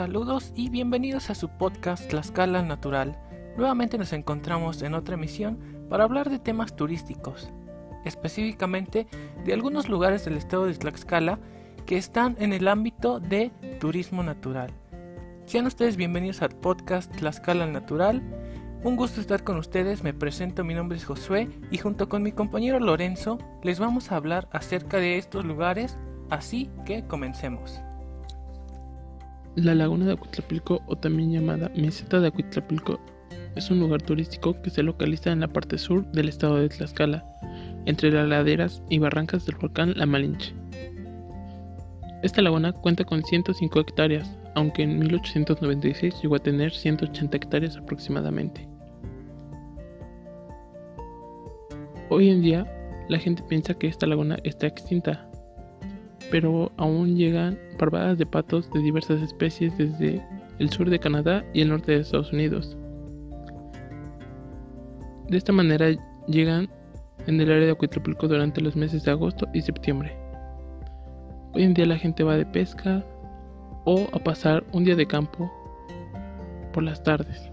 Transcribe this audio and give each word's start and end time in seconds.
Saludos 0.00 0.54
y 0.56 0.70
bienvenidos 0.70 1.28
a 1.28 1.34
su 1.34 1.50
podcast 1.50 2.08
Tlaxcala 2.08 2.62
Natural. 2.62 3.18
Nuevamente 3.58 3.98
nos 3.98 4.14
encontramos 4.14 4.80
en 4.80 4.94
otra 4.94 5.16
emisión 5.16 5.58
para 5.90 6.04
hablar 6.04 6.30
de 6.30 6.38
temas 6.38 6.74
turísticos, 6.74 7.52
específicamente 8.06 9.06
de 9.44 9.52
algunos 9.52 9.90
lugares 9.90 10.24
del 10.24 10.38
estado 10.38 10.64
de 10.64 10.72
Tlaxcala 10.72 11.38
que 11.84 11.98
están 11.98 12.34
en 12.38 12.54
el 12.54 12.66
ámbito 12.66 13.20
de 13.20 13.52
turismo 13.78 14.22
natural. 14.22 14.72
Sean 15.44 15.66
ustedes 15.66 15.98
bienvenidos 15.98 16.40
al 16.40 16.56
podcast 16.56 17.14
Tlaxcala 17.16 17.66
Natural. 17.66 18.22
Un 18.82 18.96
gusto 18.96 19.20
estar 19.20 19.44
con 19.44 19.58
ustedes, 19.58 20.02
me 20.02 20.14
presento, 20.14 20.64
mi 20.64 20.72
nombre 20.72 20.96
es 20.96 21.04
Josué 21.04 21.50
y 21.70 21.76
junto 21.76 22.08
con 22.08 22.22
mi 22.22 22.32
compañero 22.32 22.80
Lorenzo 22.80 23.36
les 23.62 23.78
vamos 23.78 24.10
a 24.10 24.16
hablar 24.16 24.48
acerca 24.50 24.96
de 24.96 25.18
estos 25.18 25.44
lugares, 25.44 25.98
así 26.30 26.70
que 26.86 27.06
comencemos. 27.06 27.82
La 29.62 29.74
laguna 29.74 30.06
de 30.06 30.12
Acuitlapilco, 30.12 30.80
o 30.86 30.96
también 30.96 31.32
llamada 31.32 31.70
Meseta 31.76 32.18
de 32.18 32.28
Acuitlapilco, 32.28 32.98
es 33.56 33.70
un 33.70 33.78
lugar 33.78 34.00
turístico 34.00 34.60
que 34.62 34.70
se 34.70 34.82
localiza 34.82 35.32
en 35.32 35.40
la 35.40 35.48
parte 35.48 35.76
sur 35.76 36.10
del 36.12 36.30
estado 36.30 36.56
de 36.56 36.70
Tlaxcala, 36.70 37.26
entre 37.84 38.10
las 38.10 38.26
laderas 38.26 38.82
y 38.88 38.98
barrancas 38.98 39.44
del 39.44 39.56
volcán 39.56 39.92
La 39.98 40.06
Malinche. 40.06 40.54
Esta 42.22 42.40
laguna 42.40 42.72
cuenta 42.72 43.04
con 43.04 43.22
105 43.22 43.80
hectáreas, 43.80 44.34
aunque 44.54 44.82
en 44.82 44.98
1896 44.98 46.22
llegó 46.22 46.36
a 46.36 46.38
tener 46.38 46.72
180 46.72 47.36
hectáreas 47.36 47.76
aproximadamente. 47.76 48.66
Hoy 52.08 52.30
en 52.30 52.40
día, 52.40 52.66
la 53.10 53.18
gente 53.18 53.42
piensa 53.42 53.74
que 53.74 53.88
esta 53.88 54.06
laguna 54.06 54.38
está 54.42 54.66
extinta, 54.66 55.29
pero 56.30 56.72
aún 56.76 57.16
llegan 57.16 57.58
parvadas 57.78 58.18
de 58.18 58.26
patos 58.26 58.70
de 58.72 58.80
diversas 58.80 59.20
especies 59.22 59.76
desde 59.76 60.24
el 60.58 60.70
sur 60.70 60.88
de 60.88 60.98
Canadá 60.98 61.44
y 61.52 61.62
el 61.62 61.70
norte 61.70 61.92
de 61.92 62.00
Estados 62.00 62.32
Unidos. 62.32 62.76
De 65.28 65.36
esta 65.36 65.52
manera 65.52 65.88
llegan 66.26 66.68
en 67.26 67.40
el 67.40 67.50
área 67.50 67.66
de 67.66 67.72
Acuitlapilco 67.72 68.28
durante 68.28 68.60
los 68.60 68.76
meses 68.76 69.04
de 69.04 69.10
agosto 69.10 69.46
y 69.52 69.62
septiembre. 69.62 70.16
Hoy 71.54 71.64
en 71.64 71.74
día 71.74 71.86
la 71.86 71.98
gente 71.98 72.22
va 72.22 72.36
de 72.36 72.46
pesca 72.46 73.04
o 73.84 74.06
a 74.12 74.18
pasar 74.18 74.64
un 74.72 74.84
día 74.84 74.96
de 74.96 75.06
campo 75.06 75.50
por 76.72 76.82
las 76.82 77.02
tardes. 77.02 77.50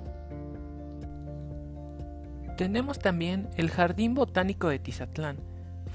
Tenemos 2.58 3.00
también 3.00 3.50
el 3.56 3.70
Jardín 3.70 4.16
Botánico 4.16 4.70
de 4.70 4.80
Tizatlán, 4.80 5.38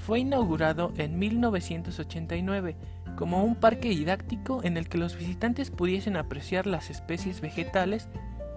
fue 0.05 0.19
inaugurado 0.19 0.91
en 0.97 1.17
1989 1.17 2.75
como 3.15 3.43
un 3.45 3.55
parque 3.55 3.89
didáctico 3.89 4.61
en 4.63 4.75
el 4.75 4.89
que 4.89 4.97
los 4.97 5.17
visitantes 5.17 5.71
pudiesen 5.71 6.17
apreciar 6.17 6.67
las 6.67 6.89
especies 6.89 7.39
vegetales 7.39 8.09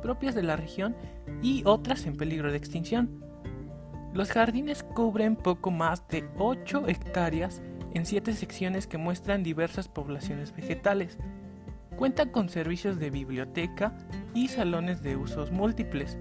propias 0.02 0.34
de 0.34 0.42
la 0.42 0.56
región 0.56 0.96
y 1.42 1.62
otras 1.64 2.06
en 2.06 2.16
peligro 2.16 2.50
de 2.50 2.58
extinción. 2.58 3.24
Los 4.12 4.32
jardines 4.32 4.82
cubren 4.82 5.36
poco 5.36 5.70
más 5.70 6.08
de 6.08 6.28
8 6.36 6.88
hectáreas 6.88 7.62
en 7.94 8.06
7 8.06 8.32
secciones 8.32 8.88
que 8.88 8.98
muestran 8.98 9.44
diversas 9.44 9.88
poblaciones 9.88 10.54
vegetales. 10.54 11.16
Cuenta 11.96 12.32
con 12.32 12.48
servicios 12.48 12.98
de 12.98 13.10
biblioteca 13.10 13.96
y 14.34 14.48
salones 14.48 15.00
de 15.00 15.16
usos 15.16 15.52
múltiples. 15.52 16.18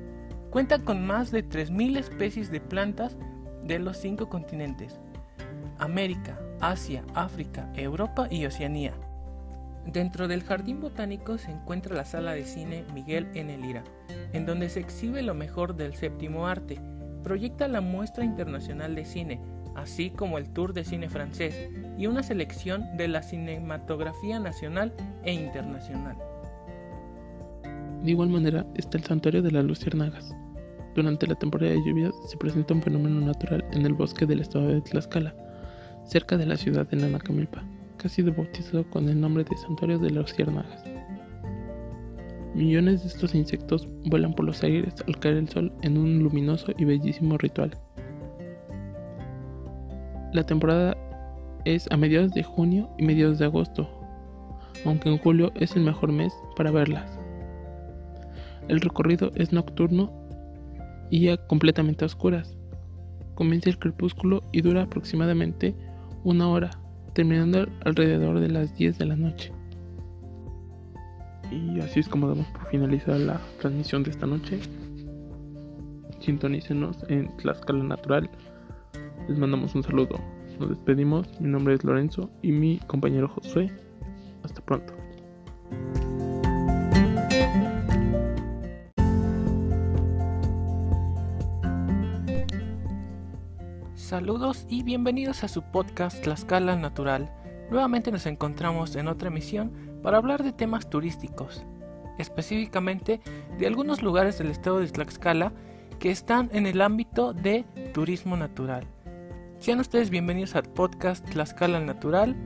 Cuenta 0.51 0.79
con 0.79 1.05
más 1.05 1.31
de 1.31 1.43
3.000 1.47 1.97
especies 1.97 2.51
de 2.51 2.61
plantas 2.61 3.17
de 3.63 3.79
los 3.79 3.97
5 3.97 4.29
continentes 4.29 4.99
América, 5.79 6.39
Asia, 6.61 7.03
África, 7.13 7.71
Europa 7.75 8.27
y 8.29 8.45
Oceanía. 8.45 8.93
Dentro 9.85 10.27
del 10.27 10.43
jardín 10.43 10.81
botánico 10.81 11.37
se 11.37 11.51
encuentra 11.51 11.95
la 11.95 12.05
sala 12.05 12.33
de 12.33 12.45
cine 12.45 12.85
Miguel 12.93 13.27
N. 13.35 13.57
Lira, 13.57 13.83
en 14.33 14.45
donde 14.45 14.69
se 14.69 14.79
exhibe 14.79 15.21
lo 15.21 15.35
mejor 15.35 15.75
del 15.75 15.93
séptimo 15.95 16.47
arte, 16.47 16.81
proyecta 17.23 17.67
la 17.67 17.81
muestra 17.81 18.25
internacional 18.25 18.95
de 18.95 19.05
cine, 19.05 19.39
así 19.75 20.09
como 20.09 20.37
el 20.37 20.49
tour 20.49 20.73
de 20.73 20.83
cine 20.83 21.09
francés 21.09 21.69
y 21.97 22.07
una 22.07 22.23
selección 22.23 22.97
de 22.97 23.07
la 23.07 23.21
cinematografía 23.21 24.39
nacional 24.39 24.93
e 25.23 25.33
internacional. 25.33 26.17
De 28.03 28.11
igual 28.11 28.29
manera 28.29 28.65
está 28.75 28.97
el 28.97 29.03
santuario 29.03 29.41
de 29.41 29.51
las 29.51 29.65
luciérnagas. 29.65 30.35
Durante 30.95 31.27
la 31.27 31.35
temporada 31.35 31.71
de 31.73 31.83
lluvias 31.83 32.13
se 32.27 32.37
presenta 32.37 32.73
un 32.73 32.81
fenómeno 32.81 33.19
natural 33.19 33.65
en 33.71 33.85
el 33.85 33.93
bosque 33.93 34.25
del 34.25 34.41
estado 34.41 34.67
de 34.67 34.81
Tlaxcala, 34.81 35.35
cerca 36.05 36.37
de 36.37 36.45
la 36.45 36.57
ciudad 36.57 36.87
de 36.87 36.97
Nanacamilpa, 36.97 37.63
que 37.97 38.07
ha 38.07 38.09
sido 38.09 38.33
bautizado 38.33 38.89
con 38.89 39.09
el 39.09 39.19
nombre 39.19 39.43
de 39.43 39.57
Santuario 39.57 39.99
de 39.99 40.11
las 40.11 40.33
Ciérnagas. 40.33 40.83
Millones 42.53 43.01
de 43.01 43.09
estos 43.09 43.35
insectos 43.35 43.87
vuelan 44.05 44.33
por 44.33 44.45
los 44.45 44.63
aires 44.63 44.93
al 45.07 45.19
caer 45.19 45.37
el 45.37 45.49
sol 45.49 45.73
en 45.81 45.97
un 45.97 46.19
luminoso 46.23 46.71
y 46.77 46.85
bellísimo 46.85 47.37
ritual. 47.37 47.71
La 50.31 50.45
temporada 50.45 50.95
es 51.65 51.87
a 51.91 51.97
mediados 51.97 52.31
de 52.31 52.43
junio 52.43 52.89
y 52.97 53.03
mediados 53.03 53.39
de 53.39 53.45
agosto, 53.45 53.89
aunque 54.85 55.09
en 55.09 55.17
julio 55.17 55.51
es 55.55 55.75
el 55.75 55.83
mejor 55.83 56.11
mes 56.11 56.33
para 56.55 56.71
verlas. 56.71 57.19
El 58.67 58.79
recorrido 58.81 59.31
es 59.35 59.51
nocturno 59.51 60.13
y 61.09 61.21
ya 61.25 61.37
completamente 61.47 62.05
a 62.05 62.07
oscuras. 62.07 62.55
Comienza 63.35 63.69
el 63.69 63.79
crepúsculo 63.79 64.43
y 64.51 64.61
dura 64.61 64.83
aproximadamente 64.83 65.75
una 66.25 66.49
hora, 66.49 66.71
terminando 67.13 67.67
alrededor 67.85 68.39
de 68.39 68.49
las 68.49 68.75
10 68.75 68.97
de 68.97 69.05
la 69.05 69.15
noche. 69.15 69.53
Y 71.51 71.79
así 71.79 71.99
es 71.99 72.09
como 72.09 72.27
damos 72.27 72.47
por 72.47 72.67
finalizar 72.69 73.17
la 73.19 73.39
transmisión 73.61 74.03
de 74.03 74.09
esta 74.09 74.25
noche. 74.25 74.59
Sintonícenos 76.19 76.97
en 77.07 77.35
Tlaxcala 77.37 77.83
Natural. 77.83 78.29
Les 79.29 79.37
mandamos 79.37 79.75
un 79.75 79.83
saludo. 79.83 80.19
Nos 80.59 80.69
despedimos. 80.69 81.27
Mi 81.39 81.47
nombre 81.47 81.75
es 81.75 81.83
Lorenzo 81.83 82.31
y 82.41 82.51
mi 82.51 82.79
compañero 82.87 83.29
Josué. 83.29 83.71
Hasta 84.43 84.61
pronto. 84.61 84.93
Saludos 94.15 94.65
y 94.69 94.81
bienvenidos 94.83 95.43
a 95.43 95.49
su 95.49 95.61
podcast 95.61 96.23
Tlaxcala 96.23 96.77
Natural. 96.77 97.29
Nuevamente 97.69 98.13
nos 98.13 98.25
encontramos 98.25 98.95
en 98.95 99.09
otra 99.09 99.27
emisión 99.27 99.73
para 100.01 100.15
hablar 100.15 100.41
de 100.41 100.53
temas 100.53 100.89
turísticos, 100.89 101.65
específicamente 102.17 103.19
de 103.59 103.67
algunos 103.67 104.01
lugares 104.01 104.37
del 104.37 104.51
estado 104.51 104.79
de 104.79 104.87
Tlaxcala 104.87 105.51
que 105.99 106.11
están 106.11 106.49
en 106.53 106.65
el 106.65 106.79
ámbito 106.79 107.33
de 107.33 107.65
turismo 107.93 108.37
natural. 108.37 108.87
Sean 109.59 109.81
ustedes 109.81 110.09
bienvenidos 110.09 110.55
al 110.55 110.63
podcast 110.63 111.29
Tlaxcala 111.31 111.81
Natural. 111.81 112.37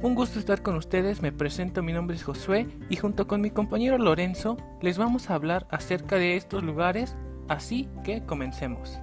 Un 0.00 0.14
gusto 0.14 0.38
estar 0.38 0.62
con 0.62 0.76
ustedes, 0.76 1.20
me 1.20 1.32
presento, 1.32 1.82
mi 1.82 1.92
nombre 1.92 2.16
es 2.16 2.24
Josué 2.24 2.66
y 2.88 2.96
junto 2.96 3.26
con 3.26 3.42
mi 3.42 3.50
compañero 3.50 3.98
Lorenzo 3.98 4.56
les 4.80 4.96
vamos 4.96 5.28
a 5.28 5.34
hablar 5.34 5.66
acerca 5.70 6.16
de 6.16 6.36
estos 6.36 6.62
lugares, 6.62 7.14
así 7.46 7.90
que 8.04 8.24
comencemos. 8.24 8.98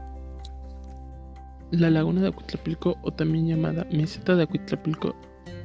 La 1.71 1.89
laguna 1.89 2.21
de 2.21 2.29
Acuitlapilco, 2.29 2.97
o 3.01 3.11
también 3.11 3.47
llamada 3.47 3.85
Meseta 3.91 4.35
de 4.35 4.43
Acuitlapilco, 4.43 5.13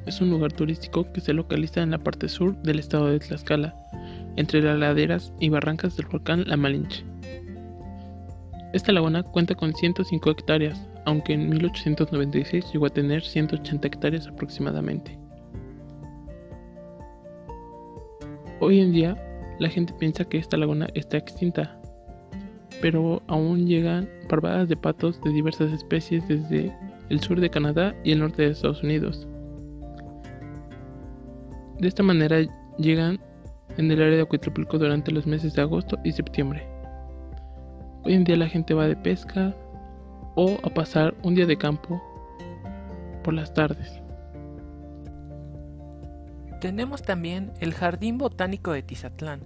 es 0.04 0.20
un 0.20 0.30
lugar 0.30 0.52
turístico 0.52 1.12
que 1.12 1.20
se 1.20 1.32
localiza 1.32 1.80
en 1.80 1.92
la 1.92 1.98
parte 1.98 2.28
sur 2.28 2.56
del 2.62 2.80
estado 2.80 3.06
de 3.06 3.20
Tlaxcala, 3.20 3.76
entre 4.34 4.62
las 4.62 4.76
laderas 4.78 5.32
y 5.38 5.48
barrancas 5.48 5.96
del 5.96 6.06
volcán 6.06 6.44
La 6.48 6.56
Malinche. 6.56 7.04
Esta 8.72 8.90
laguna 8.90 9.22
cuenta 9.22 9.54
con 9.54 9.74
105 9.74 10.30
hectáreas, 10.30 10.88
aunque 11.04 11.34
en 11.34 11.48
1896 11.50 12.72
llegó 12.72 12.86
a 12.86 12.90
tener 12.90 13.22
180 13.22 13.86
hectáreas 13.86 14.26
aproximadamente. 14.26 15.16
Hoy 18.58 18.80
en 18.80 18.90
día, 18.92 19.16
la 19.60 19.68
gente 19.68 19.92
piensa 19.92 20.24
que 20.24 20.38
esta 20.38 20.56
laguna 20.56 20.88
está 20.94 21.16
extinta, 21.16 21.80
pero 22.82 23.22
aún 23.28 23.66
llegan 23.66 24.08
parvadas 24.28 24.68
de 24.68 24.76
patos 24.76 25.22
de 25.22 25.30
diversas 25.30 25.72
especies 25.72 26.26
desde 26.26 26.76
el 27.08 27.20
sur 27.20 27.40
de 27.40 27.48
Canadá 27.48 27.94
y 28.02 28.10
el 28.10 28.18
norte 28.18 28.42
de 28.42 28.50
Estados 28.50 28.82
Unidos. 28.82 29.26
De 31.78 31.86
esta 31.86 32.02
manera 32.02 32.38
llegan 32.78 33.20
en 33.78 33.90
el 33.90 34.02
área 34.02 34.16
de 34.16 34.22
Acuitlapilco 34.22 34.78
durante 34.78 35.12
los 35.12 35.26
meses 35.26 35.54
de 35.54 35.62
agosto 35.62 35.96
y 36.04 36.10
septiembre. 36.10 36.66
Hoy 38.04 38.14
en 38.14 38.24
día 38.24 38.36
la 38.36 38.48
gente 38.48 38.74
va 38.74 38.88
de 38.88 38.96
pesca 38.96 39.54
o 40.34 40.58
a 40.64 40.68
pasar 40.68 41.14
un 41.22 41.36
día 41.36 41.46
de 41.46 41.56
campo 41.56 42.02
por 43.22 43.32
las 43.32 43.54
tardes. 43.54 44.02
Tenemos 46.60 47.02
también 47.02 47.52
el 47.60 47.74
Jardín 47.74 48.18
Botánico 48.18 48.72
de 48.72 48.82
Tizatlán, 48.82 49.40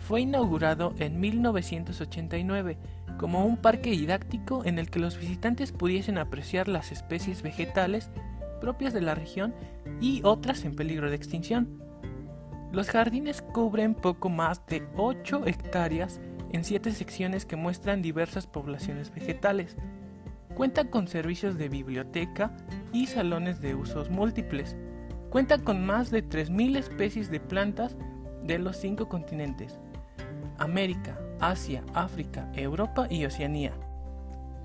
fue 0.00 0.22
inaugurado 0.22 0.94
en 0.98 1.20
1989 1.20 2.78
como 3.18 3.44
un 3.44 3.56
parque 3.56 3.90
didáctico 3.90 4.64
en 4.64 4.78
el 4.78 4.90
que 4.90 4.98
los 4.98 5.18
visitantes 5.18 5.72
pudiesen 5.72 6.18
apreciar 6.18 6.68
las 6.68 6.92
especies 6.92 7.42
vegetales 7.42 8.10
propias 8.60 8.92
de 8.92 9.00
la 9.00 9.14
región 9.14 9.54
y 10.00 10.20
otras 10.24 10.64
en 10.64 10.74
peligro 10.74 11.10
de 11.10 11.16
extinción. 11.16 11.82
Los 12.72 12.90
jardines 12.90 13.42
cubren 13.42 13.94
poco 13.94 14.28
más 14.28 14.64
de 14.66 14.86
8 14.96 15.46
hectáreas 15.46 16.20
en 16.52 16.64
7 16.64 16.92
secciones 16.92 17.46
que 17.46 17.56
muestran 17.56 18.02
diversas 18.02 18.46
poblaciones 18.46 19.12
vegetales. 19.14 19.76
Cuenta 20.54 20.90
con 20.90 21.06
servicios 21.08 21.56
de 21.58 21.68
biblioteca 21.68 22.56
y 22.92 23.06
salones 23.06 23.60
de 23.60 23.74
usos 23.74 24.10
múltiples. 24.10 24.76
Cuenta 25.30 25.58
con 25.58 25.84
más 25.84 26.10
de 26.10 26.26
3.000 26.26 26.76
especies 26.76 27.30
de 27.30 27.40
plantas 27.40 27.96
de 28.42 28.58
los 28.58 28.76
5 28.76 29.08
continentes. 29.08 29.78
América, 30.58 31.18
Asia, 31.40 31.82
África, 31.94 32.50
Europa 32.54 33.06
y 33.10 33.24
Oceanía. 33.24 33.72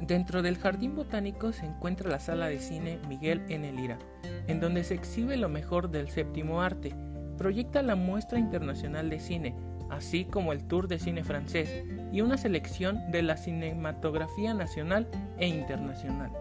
Dentro 0.01 0.41
del 0.41 0.57
jardín 0.57 0.95
botánico 0.95 1.53
se 1.53 1.65
encuentra 1.65 2.09
la 2.09 2.19
sala 2.19 2.47
de 2.47 2.59
cine 2.59 2.99
Miguel 3.07 3.43
N. 3.49 3.71
Lira, 3.71 3.99
en 4.47 4.59
donde 4.59 4.83
se 4.83 4.95
exhibe 4.95 5.37
lo 5.37 5.47
mejor 5.47 5.91
del 5.91 6.09
séptimo 6.09 6.61
arte, 6.61 6.95
proyecta 7.37 7.83
la 7.83 7.95
muestra 7.95 8.39
internacional 8.39 9.09
de 9.09 9.19
cine, 9.19 9.55
así 9.91 10.25
como 10.25 10.53
el 10.53 10.63
tour 10.63 10.87
de 10.87 10.97
cine 10.97 11.23
francés 11.23 11.83
y 12.11 12.21
una 12.21 12.37
selección 12.37 13.11
de 13.11 13.21
la 13.21 13.37
cinematografía 13.37 14.53
nacional 14.53 15.07
e 15.37 15.47
internacional. 15.47 16.31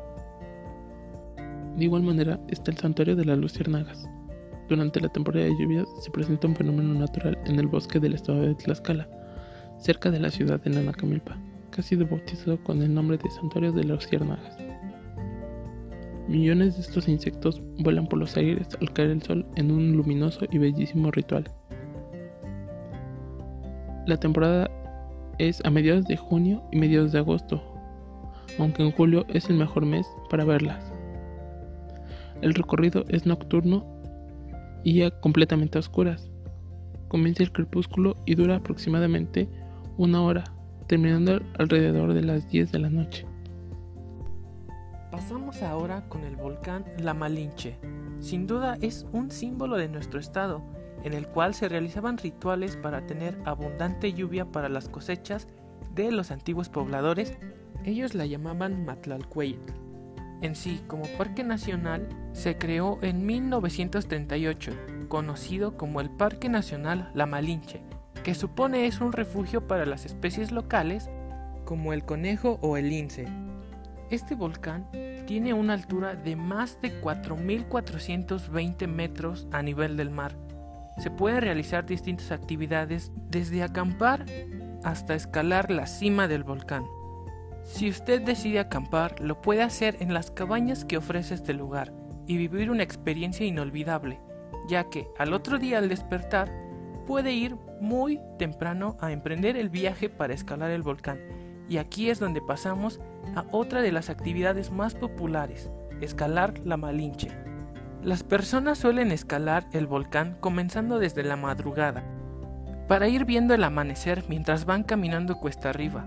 De 1.77 1.85
igual 1.85 2.03
manera 2.03 2.41
está 2.49 2.71
el 2.71 2.79
santuario 2.79 3.17
de 3.17 3.25
las 3.25 3.39
luciérnagas. 3.39 4.09
Durante 4.69 5.01
la 5.01 5.09
temporada 5.09 5.47
de 5.47 5.57
lluvias 5.59 5.87
se 6.01 6.11
presenta 6.11 6.47
un 6.47 6.57
fenómeno 6.57 6.95
natural 6.95 7.39
en 7.45 7.59
el 7.59 7.67
bosque 7.67 7.99
del 7.99 8.15
estado 8.15 8.41
de 8.43 8.55
Tlaxcala, 8.55 9.09
cerca 9.81 10.11
de 10.11 10.21
la 10.21 10.31
ciudad 10.31 10.61
de 10.61 10.71
Nanacamilpa, 10.71 11.37
que 11.73 11.81
ha 11.81 11.85
sido 11.85 12.07
bautizado 12.07 12.63
con 12.63 12.83
el 12.83 12.93
nombre 12.93 13.17
de 13.17 13.31
Santuario 13.31 13.73
de 13.73 13.85
las 13.85 14.05
Luciérnagas. 14.05 14.57
Millones 16.29 16.77
de 16.77 16.83
estos 16.83 17.09
insectos 17.09 17.61
vuelan 17.79 18.07
por 18.07 18.19
los 18.19 18.37
aires 18.37 18.69
al 18.81 18.93
caer 18.93 19.11
el 19.11 19.23
sol 19.23 19.47
en 19.57 19.73
un 19.73 19.97
luminoso 19.97 20.47
y 20.51 20.59
bellísimo 20.59 21.11
ritual. 21.11 21.51
La 24.07 24.17
temporada 24.17 24.71
es 25.39 25.65
a 25.65 25.71
mediados 25.71 26.05
de 26.07 26.17
junio 26.17 26.63
y 26.71 26.79
mediados 26.79 27.13
de 27.13 27.19
agosto, 27.19 27.63
aunque 28.59 28.83
en 28.83 28.93
julio 28.93 29.25
es 29.29 29.49
el 29.49 29.57
mejor 29.57 29.87
mes 29.87 30.07
para 30.29 30.45
verlas. 30.45 30.93
El 32.43 32.55
recorrido 32.55 33.05
es 33.09 33.27
nocturno 33.27 33.85
y 34.85 34.95
ya 34.95 35.11
completamente 35.21 35.79
a 35.79 35.81
oscuras. 35.81 36.31
Comienza 37.09 37.43
el 37.43 37.53
crepúsculo 37.53 38.17
y 38.25 38.35
dura 38.35 38.57
aproximadamente 38.57 39.49
una 40.01 40.23
hora, 40.23 40.45
terminando 40.87 41.43
alrededor 41.59 42.15
de 42.15 42.23
las 42.23 42.49
10 42.49 42.73
de 42.73 42.79
la 42.79 42.89
noche. 42.89 43.27
Pasamos 45.11 45.61
ahora 45.63 46.09
con 46.09 46.25
el 46.25 46.37
volcán 46.37 46.87
La 46.99 47.13
Malinche. 47.13 47.77
Sin 48.19 48.47
duda 48.47 48.79
es 48.81 49.07
un 49.13 49.31
símbolo 49.31 49.77
de 49.77 49.89
nuestro 49.89 50.19
estado, 50.19 50.63
en 51.05 51.13
el 51.13 51.27
cual 51.27 51.53
se 51.53 51.69
realizaban 51.69 52.17
rituales 52.17 52.77
para 52.77 53.07
tener 53.07 53.37
abundante 53.45 54.15
lluvia 54.15 54.47
para 54.47 54.71
las 54.71 54.89
cosechas 54.89 55.49
de 55.95 56.11
los 56.13 56.31
antiguos 56.31 56.71
pobladores. 56.71 57.37
Ellos 57.85 58.15
la 58.15 58.25
llamaban 58.25 58.87
Matlalcueyetl. 58.87 59.75
En 60.41 60.55
sí, 60.55 60.81
como 60.87 61.05
parque 61.19 61.45
nacional, 61.45 62.09
se 62.33 62.57
creó 62.57 62.97
en 63.03 63.27
1938, 63.27 64.73
conocido 65.09 65.77
como 65.77 66.01
el 66.01 66.09
Parque 66.09 66.49
Nacional 66.49 67.11
La 67.13 67.27
Malinche, 67.27 67.83
que 68.23 68.35
supone 68.35 68.87
es 68.87 69.01
un 69.01 69.13
refugio 69.13 69.67
para 69.67 69.87
las 69.87 70.05
especies 70.05 70.53
locales 70.53 71.09
como 71.65 71.93
el 71.93 72.05
conejo 72.05 72.59
o 72.63 72.77
el 72.77 72.89
lince. 72.89 73.27
Este 74.11 74.35
volcán 74.35 74.89
tiene 75.27 75.55
una 75.55 75.75
altura 75.75 76.15
de 76.17 76.35
más 76.35 76.81
de 76.83 77.01
4.420 77.01 78.89
metros 78.89 79.47
a 79.53 79.63
nivel 79.63 79.97
del 79.97 80.11
mar. 80.11 80.37
Se 80.99 81.11
pueden 81.11 81.43
realizar 81.43 81.87
distintas 81.87 82.33
actividades 82.33 83.13
desde 83.31 83.63
acampar 83.63 84.27
hasta 84.83 85.15
escalar 85.15 85.71
la 85.71 85.87
cima 85.87 86.27
del 86.27 86.43
volcán. 86.43 86.85
Si 87.63 87.89
usted 87.89 88.23
decide 88.23 88.59
acampar, 88.59 89.21
lo 89.21 89.41
puede 89.41 89.63
hacer 89.63 89.97
en 90.01 90.13
las 90.13 90.31
cabañas 90.31 90.85
que 90.85 90.97
ofrece 90.97 91.35
este 91.35 91.55
lugar 91.55 91.93
y 92.27 92.37
vivir 92.37 92.71
una 92.71 92.83
experiencia 92.83 93.47
inolvidable, 93.47 94.21
ya 94.69 94.91
que 94.91 95.07
al 95.19 95.33
otro 95.33 95.59
día 95.59 95.79
al 95.79 95.89
despertar 95.89 96.51
puede 97.11 97.33
ir 97.33 97.57
muy 97.81 98.21
temprano 98.39 98.97
a 99.01 99.11
emprender 99.11 99.57
el 99.57 99.69
viaje 99.69 100.09
para 100.09 100.33
escalar 100.33 100.71
el 100.71 100.83
volcán. 100.83 101.19
Y 101.69 101.79
aquí 101.79 102.09
es 102.09 102.21
donde 102.21 102.41
pasamos 102.41 103.01
a 103.35 103.47
otra 103.51 103.83
de 103.83 103.91
las 103.91 104.11
actividades 104.11 104.71
más 104.71 104.95
populares, 104.95 105.73
escalar 106.01 106.61
la 106.65 106.77
Malinche. 106.77 107.33
Las 108.05 108.23
personas 108.23 108.79
suelen 108.79 109.11
escalar 109.11 109.67
el 109.73 109.89
volcán 109.89 110.37
comenzando 110.39 111.01
desde 111.01 111.25
la 111.25 111.35
madrugada, 111.35 112.05
para 112.87 113.09
ir 113.09 113.25
viendo 113.25 113.55
el 113.55 113.65
amanecer 113.65 114.23
mientras 114.29 114.65
van 114.65 114.85
caminando 114.85 115.41
cuesta 115.41 115.71
arriba. 115.71 116.07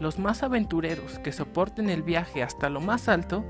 Los 0.00 0.18
más 0.18 0.42
aventureros 0.42 1.18
que 1.18 1.32
soporten 1.32 1.90
el 1.90 2.02
viaje 2.02 2.42
hasta 2.42 2.70
lo 2.70 2.80
más 2.80 3.10
alto 3.10 3.44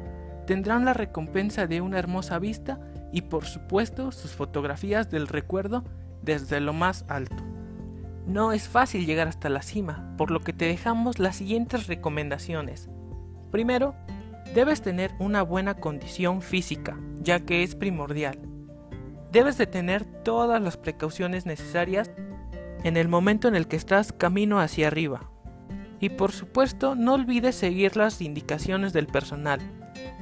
tendrán 0.48 0.84
la 0.84 0.94
recompensa 0.94 1.68
de 1.68 1.80
una 1.80 2.00
hermosa 2.00 2.40
vista 2.40 2.80
y 3.12 3.22
por 3.22 3.44
supuesto 3.44 4.10
sus 4.10 4.32
fotografías 4.32 5.08
del 5.10 5.28
recuerdo 5.28 5.84
desde 6.22 6.60
lo 6.60 6.72
más 6.72 7.04
alto. 7.08 7.42
No 8.26 8.52
es 8.52 8.68
fácil 8.68 9.06
llegar 9.06 9.26
hasta 9.26 9.48
la 9.48 9.62
cima, 9.62 10.14
por 10.18 10.30
lo 10.30 10.40
que 10.40 10.52
te 10.52 10.66
dejamos 10.66 11.18
las 11.18 11.36
siguientes 11.36 11.86
recomendaciones. 11.86 12.90
Primero, 13.50 13.94
debes 14.54 14.82
tener 14.82 15.12
una 15.18 15.42
buena 15.42 15.74
condición 15.74 16.42
física, 16.42 16.98
ya 17.22 17.40
que 17.40 17.62
es 17.62 17.74
primordial. 17.74 18.38
Debes 19.32 19.56
de 19.56 19.66
tener 19.66 20.04
todas 20.04 20.60
las 20.60 20.76
precauciones 20.76 21.46
necesarias 21.46 22.10
en 22.84 22.96
el 22.96 23.08
momento 23.08 23.48
en 23.48 23.56
el 23.56 23.66
que 23.66 23.76
estás 23.76 24.12
camino 24.12 24.60
hacia 24.60 24.88
arriba. 24.88 25.30
Y 26.00 26.10
por 26.10 26.32
supuesto, 26.32 26.94
no 26.94 27.14
olvides 27.14 27.56
seguir 27.56 27.96
las 27.96 28.20
indicaciones 28.20 28.92
del 28.92 29.06
personal. 29.06 29.60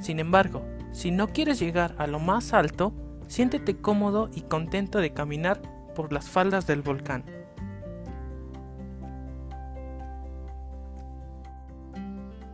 Sin 0.00 0.20
embargo, 0.20 0.64
si 0.92 1.10
no 1.10 1.28
quieres 1.28 1.58
llegar 1.58 1.94
a 1.98 2.06
lo 2.06 2.18
más 2.18 2.52
alto, 2.52 2.94
siéntete 3.26 3.76
cómodo 3.76 4.30
y 4.34 4.42
contento 4.42 5.00
de 5.00 5.12
caminar 5.12 5.60
por 5.96 6.12
las 6.12 6.28
faldas 6.28 6.66
del 6.66 6.82
volcán. 6.82 7.24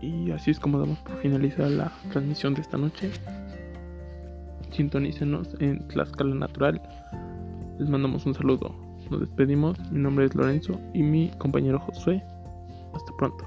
Y 0.00 0.30
así 0.30 0.52
es 0.52 0.58
como 0.58 0.78
damos 0.78 0.98
por 1.00 1.20
finalizar 1.20 1.68
la 1.70 1.92
transmisión 2.10 2.54
de 2.54 2.62
esta 2.62 2.78
noche. 2.78 3.10
Sintonícenos 4.70 5.54
en 5.60 5.86
Tlaxcala 5.88 6.34
Natural. 6.34 6.80
Les 7.78 7.88
mandamos 7.88 8.24
un 8.24 8.34
saludo. 8.34 8.74
Nos 9.10 9.20
despedimos. 9.20 9.78
Mi 9.90 9.98
nombre 10.00 10.24
es 10.24 10.34
Lorenzo 10.34 10.80
y 10.94 11.02
mi 11.02 11.30
compañero 11.38 11.78
Josué. 11.80 12.22
Hasta 12.94 13.12
pronto. 13.18 13.44